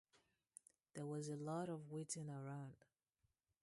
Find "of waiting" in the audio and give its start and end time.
1.69-2.27